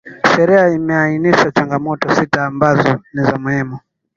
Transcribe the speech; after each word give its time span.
Sheria 0.35 0.69
imeainisha 0.69 1.51
changamoto 1.51 2.09
sita 2.15 2.45
ambazo 2.45 3.01
ni 3.13 3.23
za 3.23 3.37
muhimu 3.37 3.79